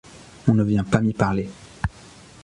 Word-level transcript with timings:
On 0.47 0.55
ne 0.55 0.63
vient 0.63 0.83
pas 0.83 0.99
m’y 0.99 1.13
parler. 1.13 1.47